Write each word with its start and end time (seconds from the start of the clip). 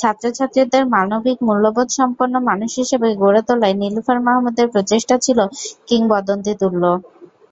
ছাত্রছাত্রীদের 0.00 0.82
মানবিক 0.94 1.36
মূল্যবোধসম্পন্ন 1.46 2.34
মানুষ 2.48 2.70
হিসেবে 2.80 3.08
গড়ে 3.22 3.42
তোলায় 3.48 3.76
নীলুফার 3.80 4.18
মাহমুদের 4.26 4.66
প্রচেষ্টা 4.74 5.16
ছিল 5.24 5.38
কিংবদন্তিতুল্য। 5.88 6.82